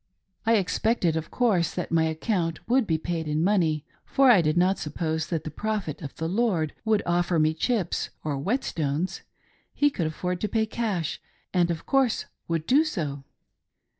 I 0.47 0.55
expected, 0.55 1.15
of 1.15 1.29
course, 1.29 1.75
that 1.75 1.91
my 1.91 2.05
account 2.05 2.67
would 2.67 2.87
be 2.87 2.97
paid 2.97 3.27
in 3.27 3.43
money, 3.43 3.85
for 4.03 4.31
I 4.31 4.41
did 4.41 4.57
not 4.57 4.79
suppose 4.79 5.27
that 5.27 5.43
the 5.43 5.51
Prophet 5.51 6.01
of 6.01 6.15
the 6.15 6.27
Lord 6.27 6.73
would 6.83 7.03
offer 7.05 7.37
me 7.37 7.53
chips 7.53 8.09
or 8.23 8.35
whetstones:— 8.35 9.21
he 9.75 9.91
could 9.91 10.07
afford 10.07 10.41
to 10.41 10.49
pay 10.49 10.65
cash, 10.65 11.21
and, 11.53 11.69
of 11.69 11.85
course, 11.85 12.25
would 12.47 12.65
do 12.65 12.83
so. 12.83 13.23